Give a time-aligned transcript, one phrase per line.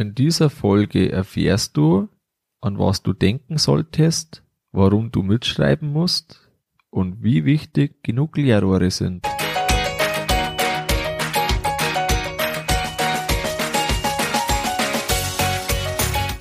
[0.00, 2.08] In dieser Folge erfährst du,
[2.60, 6.48] an was du denken solltest, warum du mitschreiben musst
[6.88, 9.26] und wie wichtig genug Leerrohre sind.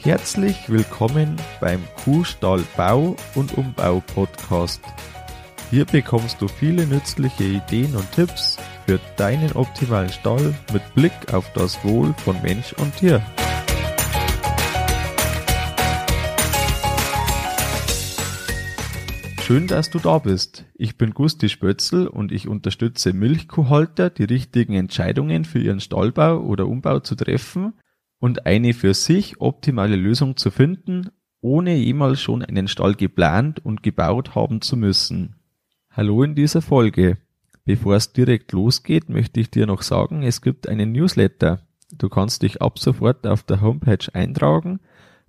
[0.03, 4.83] Herzlich willkommen beim Kuhstall Bau und Umbau Podcast.
[5.71, 11.51] Hier bekommst du viele nützliche Ideen und Tipps für deinen optimalen Stall mit Blick auf
[11.53, 13.25] das Wohl von Mensch und Tier.
[19.47, 20.65] Schön, dass du da bist.
[20.73, 26.67] Ich bin Gusti Spötzl und ich unterstütze Milchkuhhalter, die richtigen Entscheidungen für ihren Stallbau oder
[26.67, 27.71] Umbau zu treffen
[28.19, 33.83] und eine für sich optimale Lösung zu finden, ohne jemals schon einen Stall geplant und
[33.83, 35.37] gebaut haben zu müssen.
[35.91, 37.17] Hallo in dieser Folge.
[37.63, 41.61] Bevor es direkt losgeht, möchte ich dir noch sagen, es gibt einen Newsletter.
[41.97, 44.81] Du kannst dich ab sofort auf der Homepage eintragen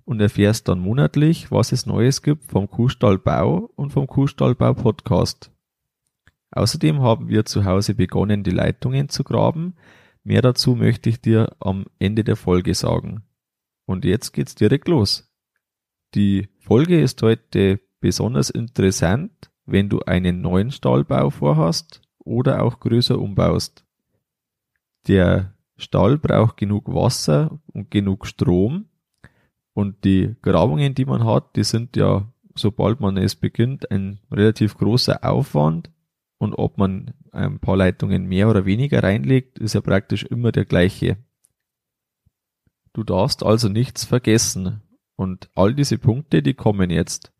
[0.09, 5.51] und erfährst dann monatlich, was es Neues gibt vom Kuhstallbau und vom Kuhstallbau Podcast.
[6.49, 9.75] Außerdem haben wir zu Hause begonnen, die Leitungen zu graben.
[10.23, 13.21] Mehr dazu möchte ich dir am Ende der Folge sagen.
[13.85, 15.31] Und jetzt geht's direkt los.
[16.15, 23.19] Die Folge ist heute besonders interessant, wenn du einen neuen Stallbau vorhast oder auch größer
[23.19, 23.85] umbaust.
[25.07, 28.88] Der Stall braucht genug Wasser und genug Strom
[29.79, 34.77] und die Grabungen, die man hat, die sind ja, sobald man es beginnt, ein relativ
[34.77, 35.89] großer Aufwand
[36.37, 40.65] und ob man ein paar Leitungen mehr oder weniger reinlegt, ist ja praktisch immer der
[40.65, 41.15] gleiche.
[42.91, 44.81] Du darfst also nichts vergessen
[45.15, 47.31] und all diese Punkte, die kommen jetzt.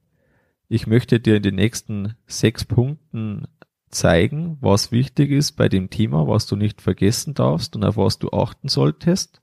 [0.70, 3.50] Ich möchte dir in den nächsten sechs Punkten
[3.90, 8.18] zeigen, was wichtig ist bei dem Thema, was du nicht vergessen darfst und auf was
[8.18, 9.39] du achten solltest.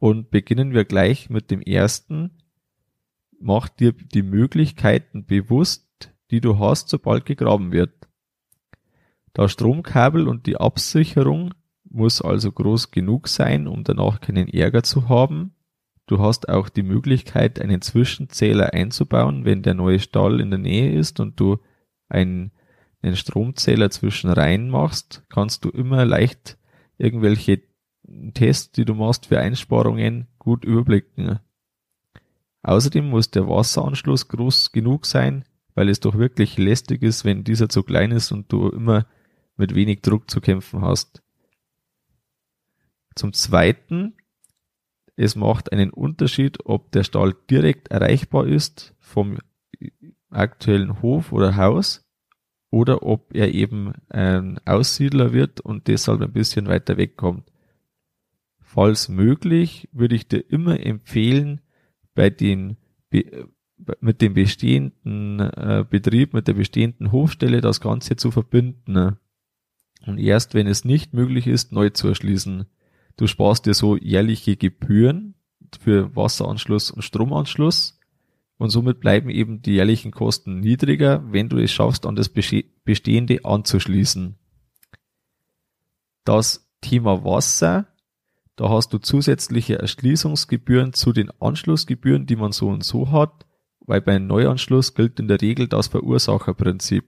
[0.00, 2.30] Und beginnen wir gleich mit dem ersten.
[3.38, 8.08] Mach dir die Möglichkeiten bewusst, die du hast, sobald gegraben wird.
[9.34, 11.52] Das Stromkabel und die Absicherung
[11.84, 15.54] muss also groß genug sein, um danach keinen Ärger zu haben.
[16.06, 20.98] Du hast auch die Möglichkeit, einen Zwischenzähler einzubauen, wenn der neue Stall in der Nähe
[20.98, 21.58] ist und du
[22.08, 22.52] einen,
[23.12, 26.58] Stromzähler zwischen rein machst, kannst du immer leicht
[26.98, 27.69] irgendwelche
[28.34, 31.38] Tests, die du machst für Einsparungen, gut überblicken.
[32.62, 35.44] Außerdem muss der Wasseranschluss groß genug sein,
[35.74, 39.06] weil es doch wirklich lästig ist, wenn dieser zu klein ist und du immer
[39.56, 41.22] mit wenig Druck zu kämpfen hast.
[43.14, 44.14] Zum Zweiten
[45.22, 49.36] es macht einen Unterschied, ob der Stall direkt erreichbar ist vom
[50.30, 52.08] aktuellen Hof oder Haus
[52.70, 57.49] oder ob er eben ein Aussiedler wird und deshalb ein bisschen weiter wegkommt.
[58.72, 61.60] Falls möglich, würde ich dir immer empfehlen,
[62.14, 62.76] bei den
[63.10, 69.16] mit dem bestehenden äh, Betrieb, mit der bestehenden Hofstelle das Ganze zu verbinden.
[70.06, 72.66] Und erst wenn es nicht möglich ist, neu zu erschließen.
[73.16, 75.34] Du sparst dir so jährliche Gebühren
[75.80, 77.98] für Wasseranschluss und Stromanschluss
[78.56, 83.44] und somit bleiben eben die jährlichen Kosten niedriger, wenn du es schaffst, an das Bestehende
[83.44, 84.36] anzuschließen.
[86.24, 87.89] Das Thema Wasser,
[88.60, 93.46] da hast du zusätzliche Erschließungsgebühren zu den Anschlussgebühren, die man so und so hat,
[93.86, 97.06] weil bei einem Neuanschluss gilt in der Regel das Verursacherprinzip.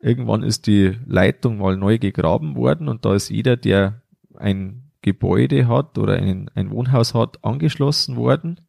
[0.00, 4.02] Irgendwann ist die Leitung mal neu gegraben worden und da ist jeder, der
[4.36, 8.60] ein Gebäude hat oder ein, ein Wohnhaus hat, angeschlossen worden.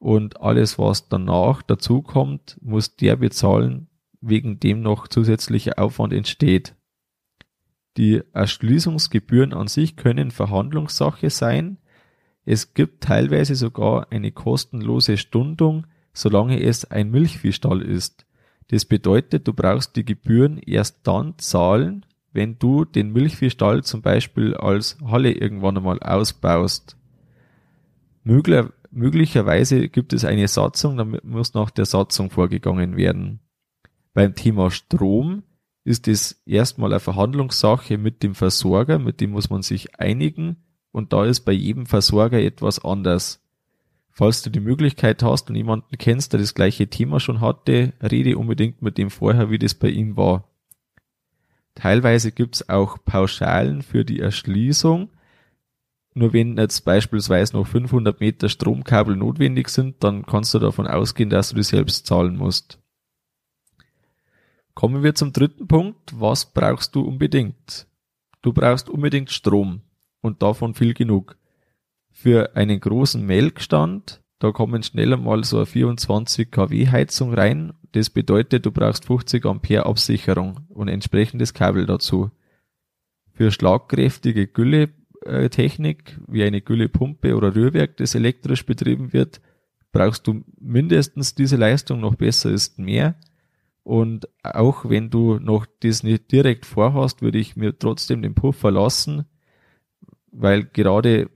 [0.00, 3.86] Und alles, was danach dazukommt, muss der bezahlen,
[4.20, 6.74] wegen dem noch zusätzlicher Aufwand entsteht.
[7.98, 11.78] Die Erschließungsgebühren an sich können Verhandlungssache sein.
[12.44, 18.24] Es gibt teilweise sogar eine kostenlose Stundung, solange es ein Milchviehstall ist.
[18.68, 24.54] Das bedeutet, du brauchst die Gebühren erst dann zahlen, wenn du den Milchviehstall zum Beispiel
[24.54, 26.96] als Halle irgendwann einmal ausbaust.
[28.22, 33.40] Mögler, möglicherweise gibt es eine Satzung, damit muss nach der Satzung vorgegangen werden.
[34.14, 35.42] Beim Thema Strom
[35.88, 40.58] ist es erstmal eine Verhandlungssache mit dem Versorger, mit dem muss man sich einigen
[40.92, 43.42] und da ist bei jedem Versorger etwas anders.
[44.10, 48.36] Falls du die Möglichkeit hast und jemanden kennst, der das gleiche Thema schon hatte, rede
[48.36, 50.44] unbedingt mit dem vorher, wie das bei ihm war.
[51.74, 55.08] Teilweise gibt's auch Pauschalen für die Erschließung.
[56.12, 61.30] Nur wenn jetzt beispielsweise noch 500 Meter Stromkabel notwendig sind, dann kannst du davon ausgehen,
[61.30, 62.78] dass du die selbst zahlen musst.
[64.78, 66.20] Kommen wir zum dritten Punkt.
[66.20, 67.88] Was brauchst du unbedingt?
[68.42, 69.80] Du brauchst unbedingt Strom
[70.20, 71.36] und davon viel genug.
[72.12, 77.72] Für einen großen Melkstand, da kommen schneller mal so eine 24 kW Heizung rein.
[77.90, 82.30] Das bedeutet, du brauchst 50 Ampere Absicherung und entsprechendes Kabel dazu.
[83.32, 89.40] Für schlagkräftige Gülletechnik, wie eine Güllepumpe oder Rührwerk, das elektrisch betrieben wird,
[89.90, 93.16] brauchst du mindestens diese Leistung, noch besser ist mehr.
[93.88, 98.70] Und auch wenn du noch das nicht direkt vorhast, würde ich mir trotzdem den Puffer
[98.70, 99.24] lassen,
[100.30, 101.30] weil gerade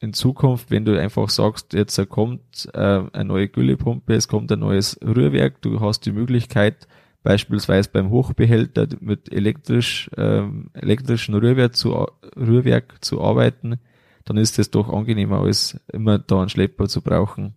[0.00, 4.58] in Zukunft, wenn du einfach sagst, jetzt kommt äh, eine neue Güllepumpe, es kommt ein
[4.58, 6.88] neues Rührwerk, du hast die Möglichkeit,
[7.22, 11.92] beispielsweise beim Hochbehälter mit elektrisch, ähm, elektrischen Rührwerk zu,
[12.36, 13.78] Rührwerk zu arbeiten,
[14.24, 17.54] dann ist es doch angenehmer, als immer da einen Schlepper zu brauchen.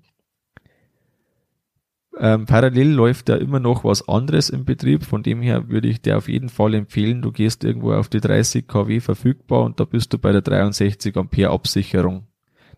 [2.22, 6.02] Ähm, parallel läuft da immer noch was anderes im Betrieb, von dem her würde ich
[6.02, 9.86] dir auf jeden Fall empfehlen, du gehst irgendwo auf die 30 kW verfügbar und da
[9.86, 12.28] bist du bei der 63 Ampere Absicherung.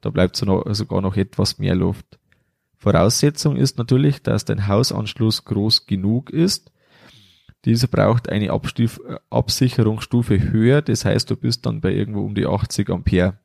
[0.02, 2.20] Da bleibt sogar noch etwas mehr Luft.
[2.78, 6.72] Voraussetzung ist natürlich, dass dein Hausanschluss groß genug ist.
[7.66, 9.00] Dieser braucht eine Abstief
[9.32, 13.40] Absicherungsstufe höher, das heißt, du bist dann bei irgendwo um die 80 Ampere.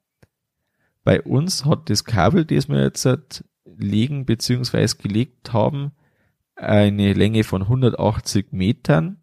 [1.04, 3.44] Bei uns hat das Kabel, das wir jetzt
[3.76, 4.86] legen bzw.
[5.02, 5.92] gelegt haben,
[6.54, 9.18] eine Länge von 180 Metern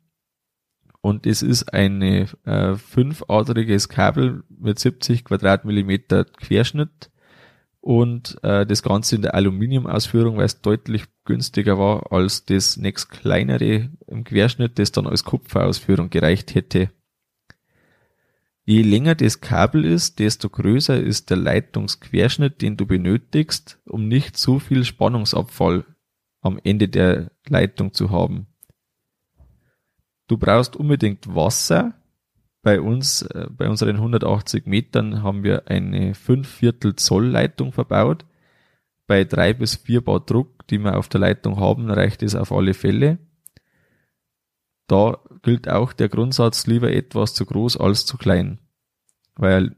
[1.02, 7.12] und es ist ein äh, fünfadriges Kabel mit 70 Quadratmillimeter Querschnitt
[7.82, 13.10] und äh, das Ganze in der Aluminiumausführung, weil es deutlich günstiger war als das nächst
[13.10, 16.90] kleinere im Querschnitt, das dann als Kupferausführung gereicht hätte.
[18.66, 24.38] Je länger das Kabel ist, desto größer ist der Leitungsquerschnitt, den du benötigst, um nicht
[24.38, 25.86] zu viel Spannungsabfall
[26.42, 28.48] am Ende der Leitung zu haben.
[30.28, 31.94] Du brauchst unbedingt Wasser.
[32.62, 38.26] Bei uns, äh, bei unseren 180 Metern haben wir eine 5 Viertel Zoll Leitung verbaut.
[39.06, 42.54] Bei drei bis vier Bar Druck, die wir auf der Leitung haben, reicht es auf
[42.54, 43.20] alle Fälle.
[44.88, 48.60] Da gilt auch der Grundsatz lieber etwas zu groß als zu klein.
[49.36, 49.76] Weil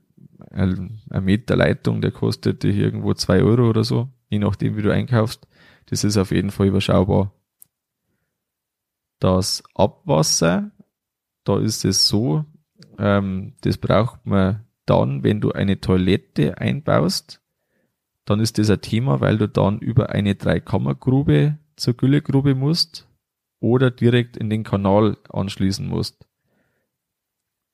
[0.51, 4.94] ein, Meter Leitung, der kostet dich irgendwo zwei Euro oder so, je nachdem wie du
[4.94, 5.47] einkaufst.
[5.88, 7.33] Das ist auf jeden Fall überschaubar.
[9.19, 10.71] Das Abwasser,
[11.44, 12.45] da ist es so,
[12.97, 17.41] ähm, das braucht man dann, wenn du eine Toilette einbaust,
[18.25, 23.07] dann ist das ein Thema, weil du dann über eine Dreikammergrube zur Güllegrube musst
[23.59, 26.27] oder direkt in den Kanal anschließen musst.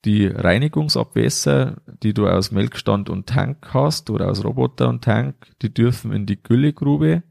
[0.06, 5.74] Die Reinigungsabwässer, die du aus Melkstand und Tank hast oder aus Roboter und Tank, die
[5.74, 7.24] dürfen in die Güllegrube.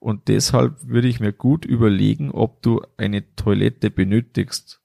[0.00, 4.82] Und deshalb würde ich mir gut überlegen, ob du eine Toilette benötigst.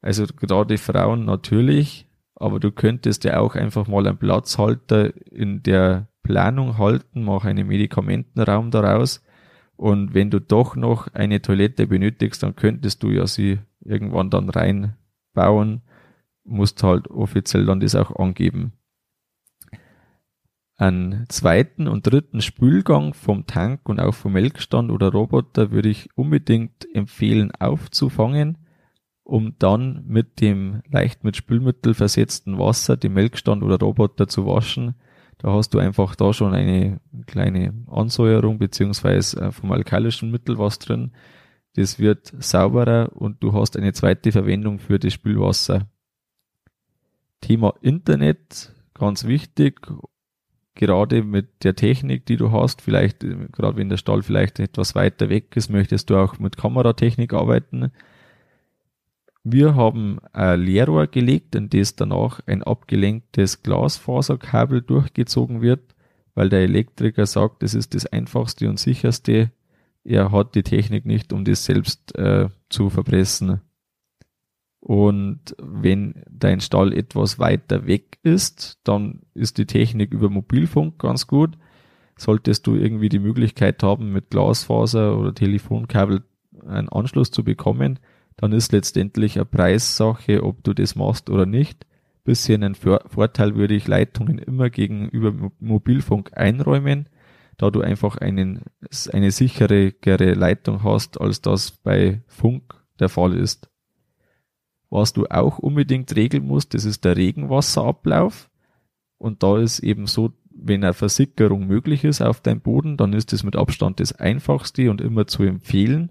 [0.00, 6.08] Also gerade Frauen natürlich, aber du könntest ja auch einfach mal einen Platzhalter in der
[6.24, 9.22] Planung halten, mach einen Medikamentenraum daraus
[9.76, 14.48] und wenn du doch noch eine Toilette benötigst, dann könntest du ja sie irgendwann dann
[14.48, 15.82] reinbauen,
[16.44, 18.72] musst halt offiziell dann das auch angeben.
[20.76, 26.08] Einen zweiten und dritten Spülgang vom Tank und auch vom Melkstand oder Roboter würde ich
[26.16, 28.58] unbedingt empfehlen aufzufangen,
[29.22, 34.94] um dann mit dem leicht mit Spülmittel versetzten Wasser den Melkstand oder Roboter zu waschen
[35.42, 40.78] da hast du einfach da schon eine kleine Ansäuerung beziehungsweise äh, vom alkalischen Mittel was
[40.78, 41.12] drin.
[41.74, 45.88] Das wird sauberer und du hast eine zweite Verwendung für das Spülwasser.
[47.40, 49.80] Thema Internet, ganz wichtig,
[50.76, 54.94] gerade mit der Technik, die du hast, vielleicht, äh, gerade wenn der Stall vielleicht etwas
[54.94, 57.90] weiter weg ist, möchtest du auch mit Kameratechnik arbeiten.
[59.44, 65.94] Wir haben ein Leerrohr gelegt, in das danach ein abgelenktes Glasfaserkabel durchgezogen wird,
[66.34, 69.50] weil der Elektriker sagt, das ist das einfachste und sicherste.
[70.04, 73.60] Er hat die Technik nicht, um das selbst äh, zu verpressen.
[74.78, 81.26] Und wenn dein Stall etwas weiter weg ist, dann ist die Technik über Mobilfunk ganz
[81.26, 81.56] gut.
[82.16, 86.22] Solltest du irgendwie die Möglichkeit haben, mit Glasfaser oder Telefonkabel
[86.66, 87.98] einen Anschluss zu bekommen,
[88.42, 91.86] dann ist letztendlich eine Preissache, ob du das machst oder nicht.
[92.24, 97.08] Bisschen ein Vorteil würde ich Leitungen immer gegenüber Mobilfunk einräumen,
[97.56, 98.62] da du einfach einen,
[99.12, 103.70] eine sicherere Leitung hast, als das bei Funk der Fall ist.
[104.90, 108.50] Was du auch unbedingt regeln musst, das ist der Regenwasserablauf.
[109.18, 113.32] Und da ist eben so, wenn eine Versickerung möglich ist auf deinem Boden, dann ist
[113.32, 116.10] das mit Abstand das einfachste und immer zu empfehlen.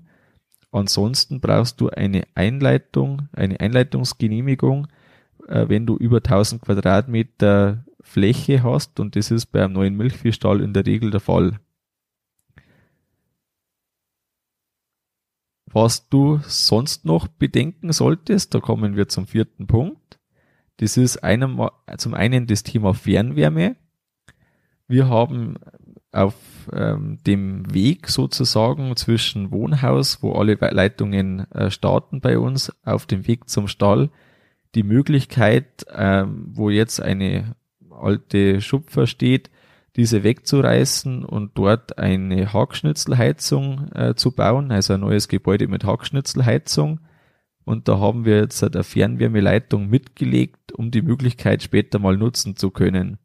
[0.71, 4.87] Ansonsten brauchst du eine Einleitung, eine Einleitungsgenehmigung,
[5.47, 10.61] äh, wenn du über 1000 Quadratmeter Fläche hast und das ist bei einem neuen Milchviehstall
[10.61, 11.59] in der Regel der Fall.
[15.73, 20.19] Was du sonst noch bedenken solltest, da kommen wir zum vierten Punkt.
[20.77, 21.61] Das ist einem,
[21.97, 23.77] zum einen das Thema Fernwärme.
[24.87, 25.55] Wir haben
[26.11, 26.35] auf
[26.73, 33.27] ähm, dem Weg sozusagen zwischen Wohnhaus, wo alle Leitungen äh, starten bei uns, auf dem
[33.27, 34.09] Weg zum Stall,
[34.75, 37.55] die Möglichkeit, ähm, wo jetzt eine
[37.89, 39.49] alte Schupfer steht,
[39.95, 47.01] diese wegzureißen und dort eine Hackschnitzelheizung äh, zu bauen, also ein neues Gebäude mit Hackschnitzelheizung.
[47.65, 52.71] Und da haben wir jetzt eine Fernwärmeleitung mitgelegt, um die Möglichkeit später mal nutzen zu
[52.71, 53.17] können.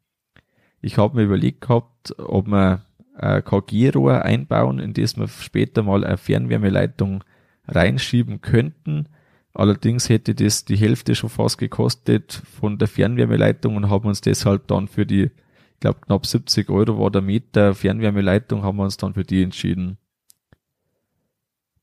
[0.81, 2.81] Ich habe mir überlegt gehabt, ob wir
[3.15, 7.23] ein KG-Rohr einbauen, in das wir später mal eine Fernwärmeleitung
[7.67, 9.09] reinschieben könnten.
[9.53, 14.67] Allerdings hätte das die Hälfte schon fast gekostet von der Fernwärmeleitung und haben uns deshalb
[14.67, 15.31] dann für die
[15.77, 19.43] ich glaube knapp 70 Euro war der Meter Fernwärmeleitung, haben wir uns dann für die
[19.43, 19.99] entschieden.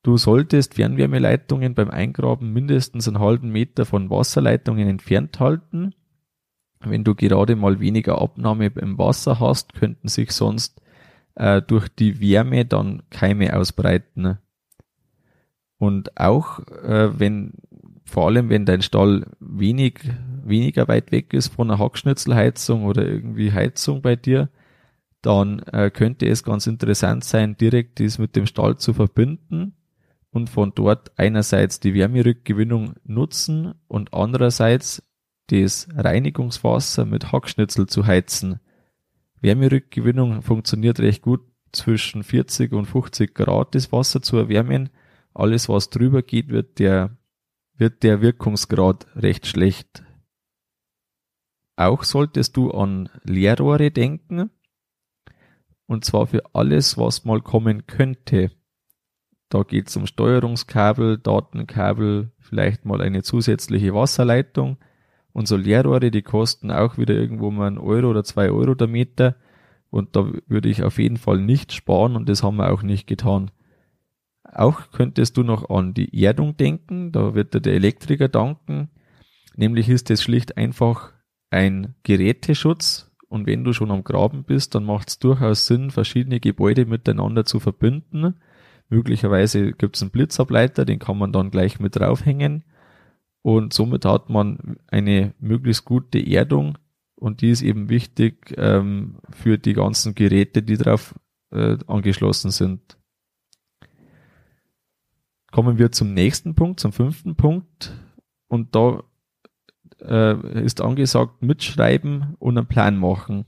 [0.03, 5.95] Du solltest Fernwärmeleitungen beim Eingraben mindestens einen halben Meter von Wasserleitungen entfernt halten.
[6.91, 10.81] Wenn du gerade mal weniger Abnahme im Wasser hast, könnten sich sonst
[11.35, 14.39] äh, durch die Wärme dann Keime ausbreiten.
[15.79, 17.55] Und auch äh, wenn,
[18.05, 20.01] vor allem wenn dein Stall wenig
[20.45, 24.51] weniger weit weg ist von einer Hackschnitzelheizung oder irgendwie Heizung bei dir,
[25.23, 29.75] dann äh, könnte es ganz interessant sein, direkt dies mit dem Stall zu verbinden
[30.31, 35.03] und von dort einerseits die Wärmerückgewinnung nutzen und andererseits
[35.49, 38.61] das Reinigungswasser mit Hackschnitzel zu heizen.
[39.41, 44.91] Wärmerückgewinnung funktioniert recht gut zwischen 40 und 50 Grad das Wasser zu erwärmen.
[45.35, 47.17] Alles was drüber geht, wird der,
[47.77, 50.03] wird der Wirkungsgrad recht schlecht.
[51.77, 54.51] Auch solltest du an Leerrohre denken.
[55.87, 58.51] Und zwar für alles, was mal kommen könnte.
[59.51, 64.79] Da geht es um Steuerungskabel, Datenkabel, vielleicht mal eine zusätzliche Wasserleitung.
[65.35, 68.87] Und so Leerrohre, die kosten auch wieder irgendwo mal ein Euro oder zwei Euro der
[68.87, 69.35] Meter.
[69.91, 73.09] Und da würde ich auf jeden Fall nicht sparen und das haben wir auch nicht
[73.09, 73.51] getan.
[74.45, 78.91] Auch könntest du noch an die Erdung denken, da wird dir der Elektriker danken.
[79.57, 81.13] Nämlich ist es schlicht einfach
[81.51, 86.39] ein Geräteschutz und wenn du schon am Graben bist, dann macht es durchaus Sinn, verschiedene
[86.39, 88.37] Gebäude miteinander zu verbinden.
[88.89, 92.63] Möglicherweise gibt es einen Blitzableiter, den kann man dann gleich mit draufhängen
[93.45, 96.79] und somit hat man eine möglichst gute Erdung
[97.15, 101.15] und die ist eben wichtig ähm, für die ganzen Geräte, die darauf
[101.51, 102.97] äh, angeschlossen sind.
[105.53, 107.93] Kommen wir zum nächsten Punkt, zum fünften Punkt
[108.49, 109.03] und da
[110.01, 113.45] äh, ist angesagt, mitschreiben und einen Plan machen.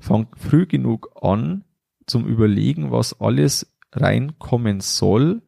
[0.00, 1.64] Fang früh genug an
[2.06, 5.42] zum Überlegen, was alles reinkommen soll,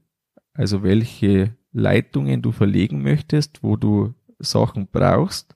[0.53, 5.55] also welche Leitungen du verlegen möchtest, wo du Sachen brauchst.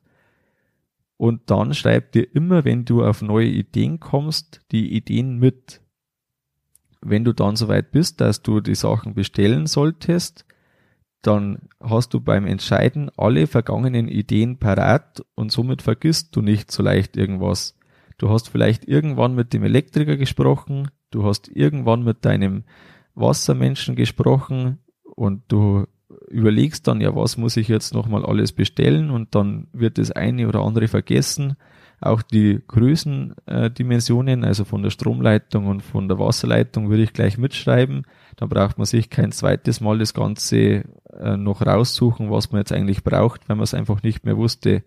[1.17, 5.81] Und dann schreib dir immer, wenn du auf neue Ideen kommst, die Ideen mit.
[7.01, 10.45] Wenn du dann soweit bist, dass du die Sachen bestellen solltest,
[11.23, 16.83] dann hast du beim Entscheiden alle vergangenen Ideen parat und somit vergisst du nicht so
[16.83, 17.77] leicht irgendwas.
[18.19, 22.65] Du hast vielleicht irgendwann mit dem Elektriker gesprochen, du hast irgendwann mit deinem
[23.15, 25.87] Wassermenschen gesprochen und du
[26.29, 30.49] überlegst dann ja, was muss ich jetzt nochmal alles bestellen und dann wird das eine
[30.49, 31.57] oder andere vergessen
[32.01, 38.03] auch die Größendimensionen, also von der Stromleitung und von der Wasserleitung, würde ich gleich mitschreiben.
[38.37, 40.85] Dann braucht man sich kein zweites Mal das Ganze
[41.19, 44.85] äh, noch raussuchen, was man jetzt eigentlich braucht, weil man es einfach nicht mehr wusste.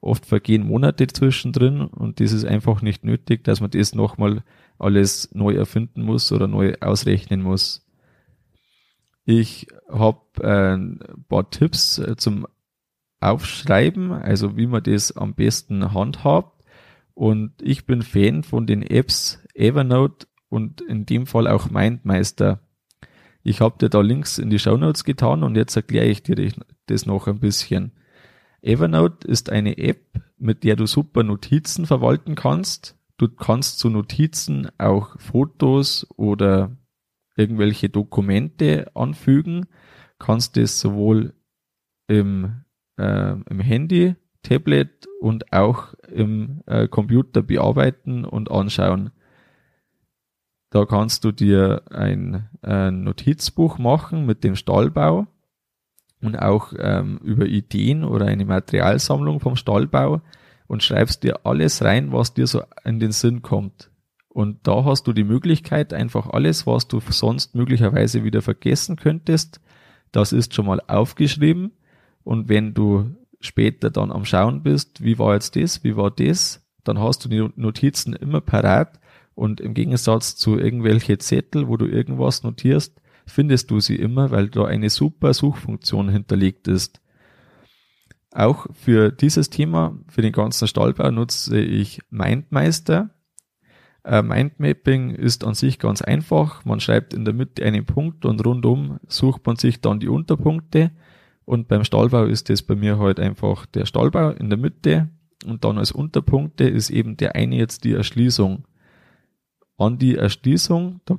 [0.00, 4.42] Oft vergehen Monate zwischendrin und das ist einfach nicht nötig, dass man das nochmal
[4.78, 7.86] alles neu erfinden muss oder neu ausrechnen muss.
[9.24, 12.46] Ich habe äh, ein paar Tipps äh, zum
[13.20, 16.64] Aufschreiben, also wie man das am besten handhabt.
[17.14, 22.60] Und ich bin Fan von den Apps Evernote und in dem Fall auch Mindmeister.
[23.44, 26.52] Ich habe dir da Links in die Show Notes getan und jetzt erkläre ich dir
[26.86, 27.92] das noch ein bisschen.
[28.60, 32.96] Evernote ist eine App, mit der du super Notizen verwalten kannst.
[33.18, 36.76] Du kannst zu Notizen auch Fotos oder
[37.36, 39.66] irgendwelche Dokumente anfügen,
[40.18, 41.34] kannst es sowohl
[42.06, 42.64] im,
[42.98, 49.10] äh, im Handy Tablet und auch im äh, Computer bearbeiten und anschauen.
[50.70, 55.26] Da kannst du dir ein, ein Notizbuch machen mit dem Stallbau
[56.22, 60.22] und auch ähm, über Ideen oder eine Materialsammlung vom Stallbau.
[60.66, 63.91] und schreibst dir alles rein, was dir so in den Sinn kommt.
[64.32, 69.60] Und da hast du die Möglichkeit, einfach alles, was du sonst möglicherweise wieder vergessen könntest,
[70.10, 71.72] das ist schon mal aufgeschrieben.
[72.24, 76.66] Und wenn du später dann am Schauen bist, wie war jetzt das, wie war das,
[76.84, 79.00] dann hast du die Notizen immer parat
[79.34, 84.48] und im Gegensatz zu irgendwelche Zettel, wo du irgendwas notierst, findest du sie immer, weil
[84.48, 87.00] da eine super Suchfunktion hinterlegt ist.
[88.30, 93.10] Auch für dieses Thema, für den ganzen Stallbau nutze ich MindMeister.
[94.04, 96.64] Äh, Mindmapping ist an sich ganz einfach.
[96.64, 100.90] Man schreibt in der Mitte einen Punkt und rundum sucht man sich dann die Unterpunkte.
[101.44, 105.08] Und beim Stallbau ist das bei mir halt einfach der Stallbau in der Mitte
[105.44, 108.64] und dann als Unterpunkte ist eben der eine jetzt die Erschließung.
[109.76, 111.18] An die Erschließung, da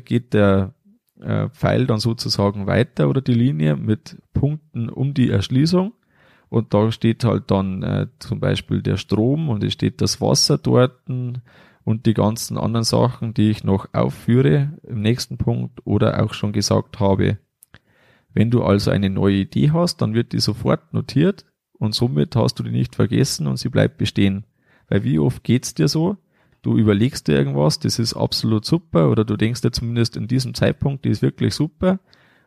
[0.00, 0.74] geht der
[1.20, 5.92] äh, Pfeil dann sozusagen weiter oder die Linie mit Punkten um die Erschließung
[6.48, 10.58] und da steht halt dann äh, zum Beispiel der Strom und es steht das Wasser
[10.58, 11.08] dort
[11.90, 16.52] und die ganzen anderen Sachen, die ich noch aufführe im nächsten Punkt oder auch schon
[16.52, 17.38] gesagt habe.
[18.32, 22.54] Wenn du also eine neue Idee hast, dann wird die sofort notiert und somit hast
[22.54, 24.44] du die nicht vergessen und sie bleibt bestehen.
[24.88, 26.16] Weil wie oft geht's dir so?
[26.62, 30.54] Du überlegst dir irgendwas, das ist absolut super oder du denkst dir zumindest in diesem
[30.54, 31.98] Zeitpunkt, die ist wirklich super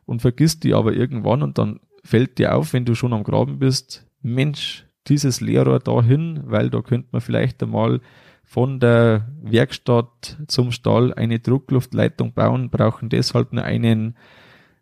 [0.05, 3.59] und vergisst die aber irgendwann und dann fällt dir auf, wenn du schon am Graben
[3.59, 7.99] bist, Mensch, dieses Leerrohr dahin, weil da könnte man vielleicht einmal
[8.43, 14.15] von der Werkstatt zum Stall eine Druckluftleitung bauen, brauchen deshalb nur einen,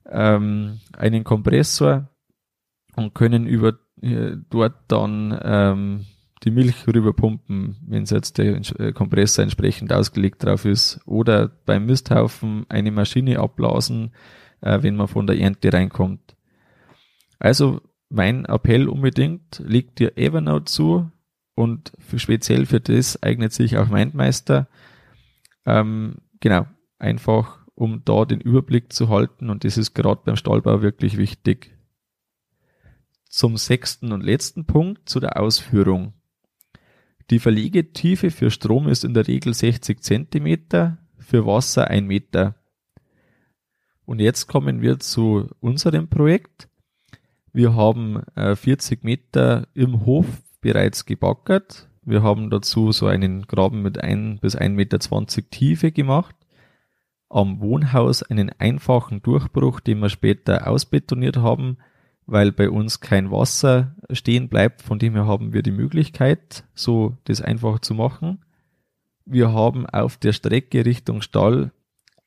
[0.09, 2.09] ähm, einen Kompressor
[2.95, 6.05] und können über äh, dort dann ähm,
[6.43, 10.99] die Milch rüberpumpen, wenn jetzt der äh, Kompressor entsprechend ausgelegt drauf ist.
[11.05, 14.11] Oder beim Misthaufen eine Maschine abblasen,
[14.61, 16.35] äh, wenn man von der Ernte reinkommt.
[17.39, 21.11] Also mein Appell unbedingt, legt dir Evernote zu
[21.55, 24.67] und speziell für das eignet sich auch Mindmeister.
[25.65, 26.65] Ähm, genau,
[26.97, 31.75] einfach um da den Überblick zu halten und das ist gerade beim Stallbau wirklich wichtig.
[33.29, 36.13] Zum sechsten und letzten Punkt, zu der Ausführung.
[37.29, 42.55] Die Verlegetiefe für Strom ist in der Regel 60 Zentimeter, für Wasser ein Meter.
[44.05, 46.67] Und jetzt kommen wir zu unserem Projekt.
[47.53, 50.25] Wir haben äh, 40 Meter im Hof
[50.61, 51.89] bereits gebackert.
[52.03, 54.99] Wir haben dazu so einen Graben mit 1 bis 1,20 Meter
[55.49, 56.35] Tiefe gemacht.
[57.29, 61.77] Am Wohnhaus einen einfachen Durchbruch, den wir später ausbetoniert haben,
[62.25, 64.81] weil bei uns kein Wasser stehen bleibt.
[64.81, 68.43] Von dem her haben wir die Möglichkeit, so das einfach zu machen.
[69.25, 71.71] Wir haben auf der Strecke Richtung Stall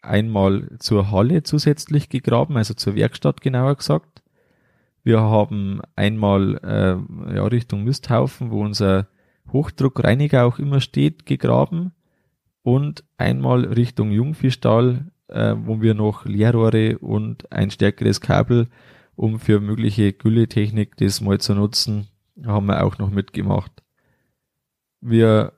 [0.00, 4.23] einmal zur Halle zusätzlich gegraben, also zur Werkstatt genauer gesagt.
[5.04, 9.06] Wir haben einmal äh, ja, Richtung Misthaufen, wo unser
[9.52, 11.92] Hochdruckreiniger auch immer steht, gegraben
[12.62, 18.68] und einmal Richtung Jungviehstall, äh, wo wir noch Leerrohre und ein stärkeres Kabel
[19.16, 22.08] um für mögliche Gülletechnik das mal zu nutzen,
[22.44, 23.82] haben wir auch noch mitgemacht.
[25.00, 25.52] Wir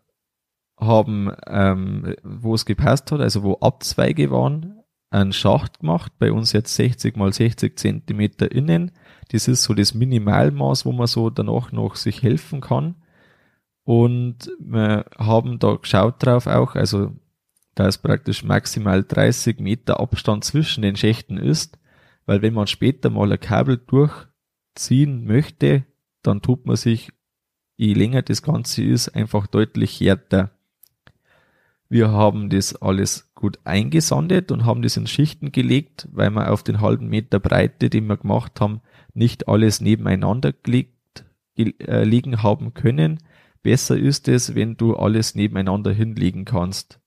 [0.78, 4.75] haben, ähm, wo es gepasst hat, also wo Abzweige waren,
[5.16, 8.92] einen Schacht gemacht, bei uns jetzt 60 mal 60 Zentimeter innen.
[9.31, 12.96] Das ist so das Minimalmaß, wo man so danach noch sich helfen kann.
[13.85, 17.12] Und wir haben da geschaut drauf auch, also
[17.74, 21.79] da es praktisch maximal 30 Meter Abstand zwischen den Schächten ist,
[22.24, 25.85] weil wenn man später mal ein Kabel durchziehen möchte,
[26.22, 27.12] dann tut man sich,
[27.76, 30.50] je länger das Ganze ist, einfach deutlich härter.
[31.88, 36.64] Wir haben das alles gut eingesandet und haben das in Schichten gelegt, weil wir auf
[36.64, 38.81] den halben Meter Breite, den wir gemacht haben,
[39.14, 41.25] nicht alles nebeneinander gelegt,
[41.57, 43.18] äh, liegen haben können.
[43.62, 46.99] Besser ist es, wenn du alles nebeneinander hinlegen kannst.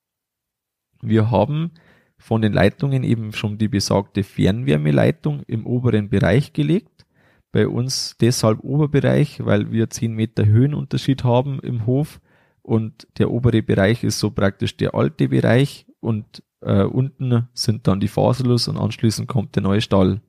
[1.01, 1.71] Wir haben
[2.17, 7.05] von den Leitungen eben schon die besagte Fernwärmeleitung im oberen Bereich gelegt.
[7.51, 12.19] Bei uns deshalb Oberbereich, weil wir 10 Meter Höhenunterschied haben im Hof
[12.61, 17.99] und der obere Bereich ist so praktisch der alte Bereich und äh, unten sind dann
[17.99, 20.21] die Faserlos und anschließend kommt der neue Stall.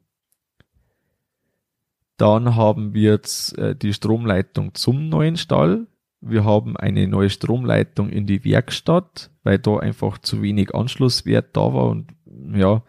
[2.17, 5.87] Dann haben wir jetzt äh, die Stromleitung zum neuen Stall.
[6.21, 11.73] Wir haben eine neue Stromleitung in die Werkstatt, weil da einfach zu wenig Anschlusswert da
[11.73, 12.09] war und
[12.53, 12.83] ja,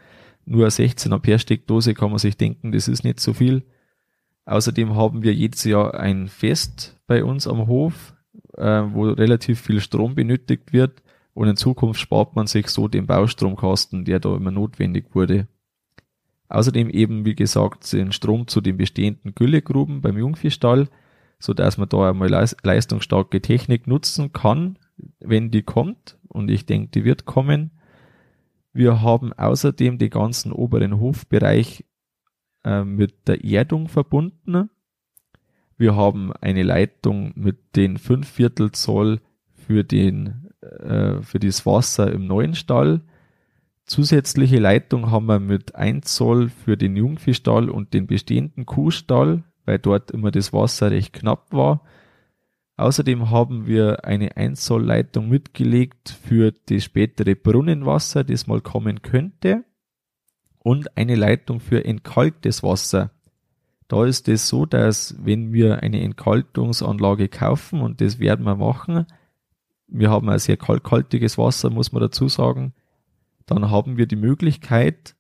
[0.46, 3.64] nur 16 Ampere Steckdose kann man sich denken, das ist nicht so viel.
[4.46, 8.16] Außerdem haben wir jedes Jahr ein Fest bei uns am Hof,
[8.58, 11.02] äh, wo relativ viel Strom benötigt wird
[11.42, 15.48] und in Zukunft spart man sich so den Baustromkosten, der da immer notwendig wurde.
[16.50, 20.88] Außerdem eben, wie gesagt, den Strom zu den bestehenden Güllegruben beim Jungviehstall
[21.42, 24.78] so dass man da einmal leistungsstarke Technik nutzen kann,
[25.20, 26.18] wenn die kommt.
[26.28, 27.72] Und ich denke, die wird kommen.
[28.74, 31.84] Wir haben außerdem den ganzen oberen Hofbereich
[32.64, 34.70] äh, mit der Erdung verbunden.
[35.78, 39.20] Wir haben eine Leitung mit den 5 Viertel Zoll
[39.52, 43.02] für den, äh, für das Wasser im neuen Stall.
[43.86, 49.80] Zusätzliche Leitung haben wir mit 1 Zoll für den Jungviehstall und den bestehenden Kuhstall, weil
[49.80, 51.82] dort immer das Wasser recht knapp war.
[52.78, 59.02] Außerdem haben wir eine 1 Zoll Leitung mitgelegt für das spätere Brunnenwasser, das mal kommen
[59.02, 59.66] könnte.
[60.60, 63.12] Und eine Leitung für entkalktes Wasser.
[63.88, 69.06] Da ist es so, dass wenn wir eine Entkalkungsanlage kaufen, und das werden wir machen,
[69.92, 72.74] wir haben ein sehr kalkhaltiges Wasser, muss man dazu sagen,
[73.46, 75.16] dann haben wir die Möglichkeit,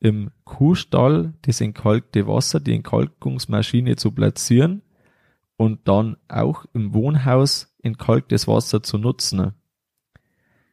[0.00, 4.82] im Kuhstall das entkalkte Wasser, die Entkalkungsmaschine zu platzieren
[5.56, 9.54] und dann auch im Wohnhaus entkalktes Wasser zu nutzen.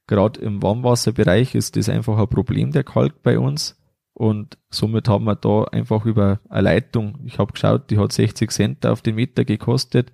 [0.06, 3.82] Gerade im Warmwasserbereich ist das einfach ein Problem der Kalk bei uns
[4.14, 8.52] und somit haben wir da einfach über eine Leitung, ich habe geschaut, die hat 60
[8.52, 10.12] Cent auf den Meter gekostet,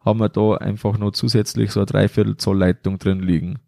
[0.00, 3.58] haben wir da einfach noch zusätzlich so eine Dreiviertel Zoll Leitung drin liegen.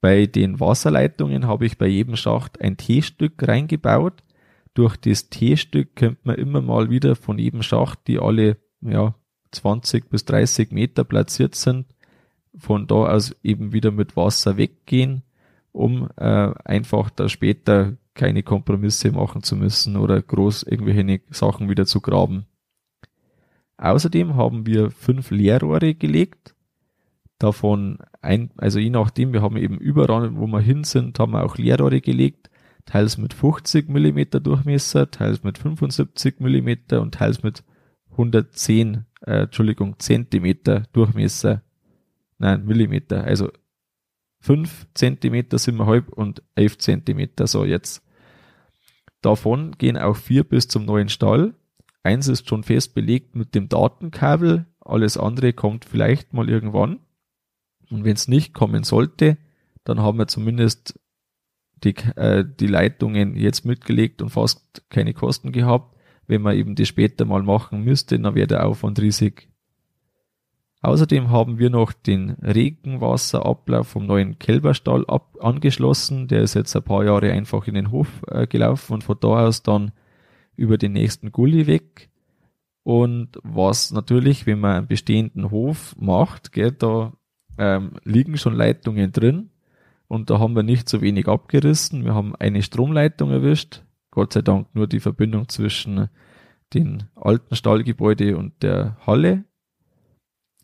[0.00, 4.22] Bei den Wasserleitungen habe ich bei jedem Schacht ein T-Stück reingebaut.
[4.72, 9.14] Durch das T-Stück könnte man immer mal wieder von jedem Schacht, die alle ja,
[9.52, 11.86] 20 bis 30 Meter platziert sind,
[12.56, 15.22] von da aus eben wieder mit Wasser weggehen,
[15.72, 21.86] um äh, einfach da später keine Kompromisse machen zu müssen oder groß irgendwelche Sachen wieder
[21.86, 22.46] zu graben.
[23.80, 26.54] Außerdem haben wir fünf Leerrohre gelegt,
[27.38, 31.42] davon ein, also je nachdem, wir haben eben überall, wo wir hin sind, haben wir
[31.42, 32.50] auch Leerrohre gelegt,
[32.84, 37.64] teils mit 50 Millimeter Durchmesser, teils mit 75 Millimeter und teils mit
[38.10, 41.62] 110, äh, Entschuldigung, Zentimeter Durchmesser.
[42.36, 43.24] Nein, Millimeter.
[43.24, 43.50] Also
[44.40, 48.02] 5 Zentimeter sind wir halb und 11 Zentimeter, so jetzt.
[49.22, 51.54] Davon gehen auch vier bis zum neuen Stall.
[52.02, 57.00] Eins ist schon fest belegt mit dem Datenkabel, alles andere kommt vielleicht mal irgendwann.
[57.90, 59.36] Und wenn es nicht kommen sollte,
[59.84, 60.98] dann haben wir zumindest
[61.82, 65.96] die, äh, die Leitungen jetzt mitgelegt und fast keine Kosten gehabt
[66.30, 69.48] wenn man eben das später mal machen müsste, dann wäre der Aufwand riesig.
[70.80, 76.28] Außerdem haben wir noch den Regenwasserablauf vom neuen Kälberstall ab angeschlossen.
[76.28, 79.46] Der ist jetzt ein paar Jahre einfach in den Hof äh, gelaufen und von da
[79.46, 79.90] aus dann
[80.60, 82.10] über den nächsten Gully weg.
[82.82, 87.12] Und was natürlich, wenn man einen bestehenden Hof macht, gell, da
[87.58, 89.50] ähm, liegen schon Leitungen drin
[90.06, 92.04] und da haben wir nicht so wenig abgerissen.
[92.04, 96.08] Wir haben eine Stromleitung erwischt, Gott sei Dank nur die Verbindung zwischen
[96.74, 99.44] den alten Stallgebäude und der Halle.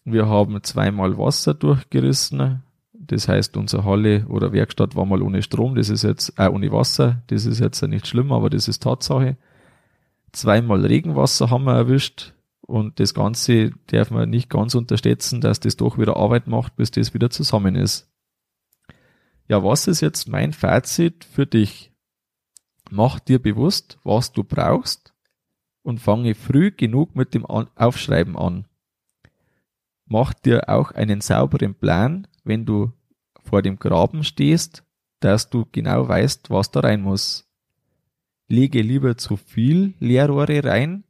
[0.05, 2.63] Wir haben zweimal Wasser durchgerissen.
[2.93, 5.75] Das heißt, unsere Halle oder Werkstatt war mal ohne Strom.
[5.75, 7.23] Das ist jetzt, äh, ohne Wasser.
[7.29, 9.37] Das ist jetzt nicht schlimm, aber das ist Tatsache.
[10.37, 12.35] Zweimal Regenwasser haben wir erwischt.
[12.61, 16.91] Und das Ganze darf man nicht ganz unterschätzen, dass das doch wieder Arbeit macht, bis
[16.91, 18.13] das wieder zusammen ist.
[19.49, 21.91] Ja, was ist jetzt mein Fazit für dich?
[22.91, 25.15] Mach dir bewusst, was du brauchst
[25.83, 28.69] und fange früh genug mit dem Aufschreiben an.
[30.05, 32.93] Mach dir auch einen sauberen Plan, wenn du
[33.43, 34.85] vor dem Graben stehst,
[35.21, 37.46] dass du genau weißt, was da rein muss.
[38.49, 41.05] Lege lieber zu viel Leerrohre rein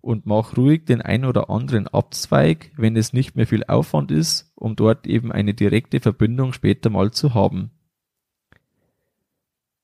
[0.00, 4.52] und mach ruhig den ein oder anderen Abzweig, wenn es nicht mehr viel Aufwand ist,
[4.54, 7.72] um dort eben eine direkte Verbindung später mal zu haben.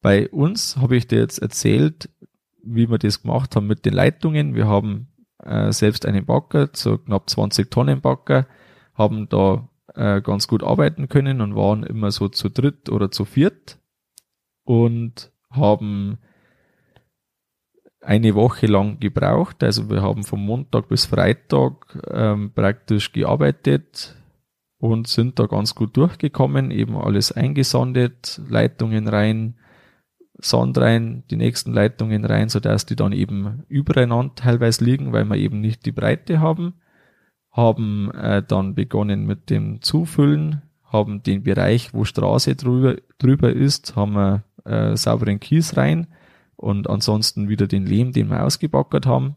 [0.00, 2.08] Bei uns habe ich dir jetzt erzählt,
[2.62, 4.54] wie wir das gemacht haben mit den Leitungen.
[4.54, 8.46] Wir haben äh, selbst einen Bagger, so knapp 20 Tonnen Bagger,
[8.94, 13.24] haben da äh, ganz gut arbeiten können und waren immer so zu dritt oder zu
[13.24, 13.78] viert
[14.64, 16.18] und haben
[18.02, 19.62] eine Woche lang gebraucht.
[19.62, 24.16] Also wir haben vom Montag bis Freitag ähm, praktisch gearbeitet
[24.78, 29.54] und sind da ganz gut durchgekommen, eben alles eingesandet, Leitungen rein,
[30.38, 35.24] Sand rein, die nächsten Leitungen rein, so dass die dann eben übereinander teilweise liegen, weil
[35.24, 36.74] wir eben nicht die Breite haben.
[37.52, 43.94] Haben äh, dann begonnen mit dem Zufüllen, haben den Bereich, wo Straße drüber, drüber ist,
[43.94, 46.08] haben wir äh, sauberen Kies rein
[46.62, 49.36] und ansonsten wieder den Lehm, den wir ausgebackert haben.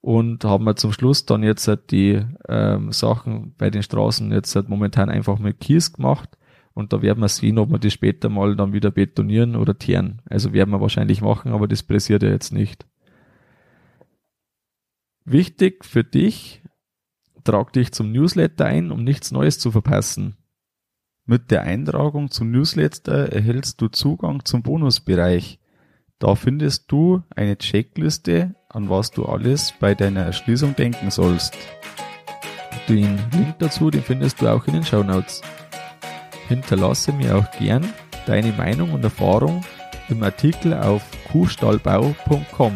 [0.00, 5.08] Und haben wir zum Schluss dann jetzt die ähm, Sachen bei den Straßen jetzt momentan
[5.08, 6.36] einfach mit Kies gemacht
[6.74, 10.20] und da werden wir sehen, ob wir das später mal dann wieder betonieren oder teeren.
[10.28, 12.84] Also werden wir wahrscheinlich machen, aber das pressiert ja jetzt nicht.
[15.24, 16.62] Wichtig für dich,
[17.44, 20.36] trag dich zum Newsletter ein, um nichts Neues zu verpassen.
[21.26, 25.60] Mit der Eintragung zum Newsletter erhältst du Zugang zum Bonusbereich.
[26.18, 31.56] Da findest du eine Checkliste, an was du alles bei deiner Erschließung denken sollst.
[32.88, 35.42] Den Link dazu, den findest du auch in den Show Notes.
[36.48, 37.92] Hinterlasse mir auch gern
[38.26, 39.64] deine Meinung und Erfahrung
[40.08, 42.74] im Artikel auf kuhstallbau.com.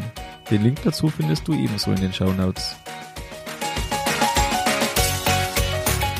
[0.51, 2.77] Den Link dazu findest du ebenso in den Show Notes.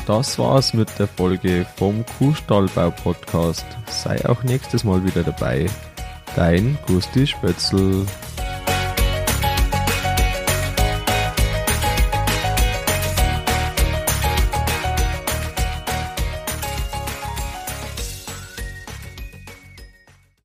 [0.05, 3.65] Das war's mit der Folge vom Kuhstallbau Podcast.
[3.87, 5.67] Sei auch nächstes Mal wieder dabei.
[6.35, 8.05] Dein Gusti Spötzl.